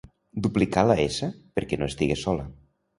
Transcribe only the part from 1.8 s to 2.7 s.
no estigués sola.